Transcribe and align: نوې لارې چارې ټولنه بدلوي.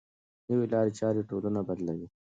نوې 0.47 0.65
لارې 0.73 0.91
چارې 0.99 1.21
ټولنه 1.29 1.61
بدلوي. 1.67 2.07